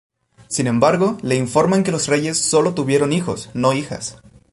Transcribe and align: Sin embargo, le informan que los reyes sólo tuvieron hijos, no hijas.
Sin 0.47 0.65
embargo, 0.65 1.19
le 1.21 1.35
informan 1.35 1.83
que 1.83 1.91
los 1.91 2.07
reyes 2.07 2.39
sólo 2.39 2.73
tuvieron 2.73 3.13
hijos, 3.13 3.51
no 3.53 3.71
hijas. 3.73 4.17